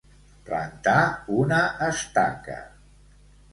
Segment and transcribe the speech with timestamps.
[0.45, 0.95] Plantar
[1.43, 2.59] una estaca.